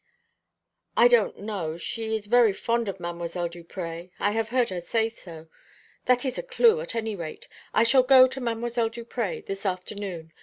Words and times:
"I 0.97 1.07
don't 1.07 1.37
know. 1.37 1.77
She 1.77 2.15
is 2.15 2.25
very 2.25 2.53
fond 2.53 2.89
of 2.89 2.97
Mdlle. 2.97 3.51
Duprez. 3.51 4.09
I 4.19 4.31
have 4.31 4.49
heard 4.49 4.69
her 4.69 4.81
say 4.81 5.09
so. 5.09 5.47
That 6.05 6.25
is 6.25 6.39
a 6.39 6.41
clue, 6.41 6.81
at 6.81 6.95
any 6.95 7.15
rate. 7.15 7.47
I 7.71 7.83
shall 7.83 8.01
go 8.01 8.25
to 8.25 8.41
Mdlle. 8.41 8.89
Duprez 8.91 9.43
this 9.45 9.63
afternoon. 9.63 10.33